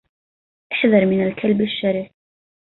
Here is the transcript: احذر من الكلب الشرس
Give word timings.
احذر 0.71 1.05
من 1.05 1.27
الكلب 1.27 1.61
الشرس 1.61 2.11